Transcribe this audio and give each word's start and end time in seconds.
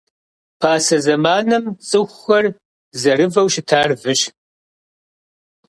Пасэ 0.59 0.97
зэманым 1.05 1.63
цӏыхухэр 1.87 2.45
зэрывэу 3.01 3.47
щытар 3.53 3.89
выщ. 4.01 4.21